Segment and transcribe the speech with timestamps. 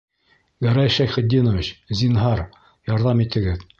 [0.67, 2.43] Гәрәй Шәйхетдинович, зинһар,
[2.93, 3.67] ярҙам итегеҙ...